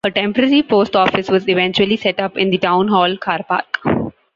A 0.03 0.09
temporary 0.09 0.63
Post 0.63 0.95
Office 0.95 1.29
was 1.29 1.47
eventually 1.47 1.95
set 1.95 2.19
up 2.19 2.35
in 2.35 2.49
the 2.49 2.57
town 2.57 2.87
hall 2.87 3.15
car 3.17 3.43
park. 3.43 4.13